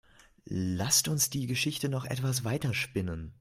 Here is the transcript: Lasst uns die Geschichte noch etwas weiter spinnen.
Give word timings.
Lasst 0.45 1.07
uns 1.09 1.29
die 1.29 1.45
Geschichte 1.45 1.87
noch 1.87 2.05
etwas 2.05 2.43
weiter 2.43 2.73
spinnen. 2.73 3.29